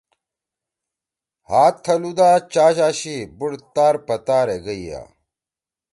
ہات 1.49 1.75
تھلُو 1.83 2.11
دا 2.17 2.29
چاش 2.53 2.77
آشی 2.87 3.17
بُوڑ 3.37 3.51
تارپتارے 3.73 4.57
گئیا 4.65 5.01